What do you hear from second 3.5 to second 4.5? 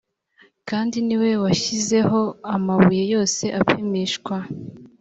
apimishwa